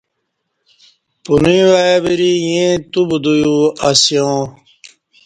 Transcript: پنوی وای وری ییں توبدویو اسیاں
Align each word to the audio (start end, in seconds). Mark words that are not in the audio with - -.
پنوی 1.23 1.61
وای 1.69 1.95
وری 2.03 2.31
ییں 2.51 2.73
توبدویو 2.91 3.55
اسیاں 3.89 4.37